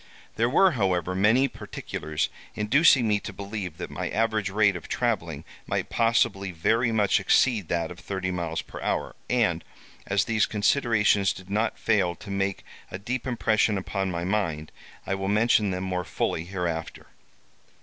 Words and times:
There 0.35 0.49
were, 0.49 0.71
however, 0.71 1.13
many 1.13 1.47
particulars 1.47 2.29
inducing 2.55 3.07
me 3.07 3.19
to 3.19 3.31
believe 3.31 3.77
that 3.77 3.91
my 3.91 4.09
average 4.09 4.49
rate 4.49 4.75
of 4.75 4.87
travelling 4.87 5.43
might 5.67 5.91
possibly 5.91 6.49
very 6.51 6.91
much 6.91 7.19
exceed 7.19 7.67
that 7.67 7.91
of 7.91 7.99
thirty 7.99 8.31
miles 8.31 8.63
per 8.63 8.81
hour, 8.81 9.15
and, 9.29 9.63
as 10.07 10.25
these 10.25 10.47
considerations 10.47 11.33
did 11.33 11.51
not 11.51 11.77
fail 11.77 12.15
to 12.15 12.31
make 12.31 12.65
a 12.89 12.97
deep 12.97 13.27
impression 13.27 13.77
upon 13.77 14.09
my 14.09 14.23
mind, 14.23 14.71
I 15.05 15.13
will 15.13 15.27
mention 15.27 15.69
them 15.69 15.83
more 15.83 16.03
fully 16.03 16.45
hereafter. 16.45 17.05